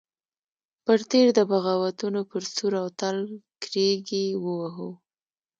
پر 0.85 0.99
تېر 1.11 1.27
د 1.37 1.39
بغاوتونو 1.51 2.21
پر 2.31 2.43
سور 2.53 2.73
او 2.81 2.87
تال 2.99 3.17
کرېږې 3.63 4.25
وهو. 4.43 4.89